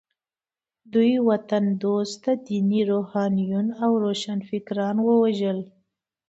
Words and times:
دوی 0.93 1.13
وطن 1.29 1.63
دوسته 1.83 2.29
ديني 2.47 2.81
روحانيون 2.91 3.67
او 3.83 3.91
روښانفکران 4.03 4.95
ووژل. 5.01 5.59